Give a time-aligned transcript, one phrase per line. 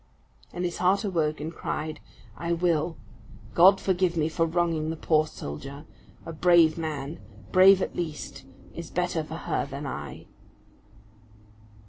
[0.51, 1.99] And his heart awoke and cried,
[2.35, 2.97] "I will.
[3.53, 5.85] God forgive me for wronging the poor soldier!
[6.25, 7.19] A brave man,
[7.51, 8.43] brave at least,
[8.73, 10.25] is better for her than I."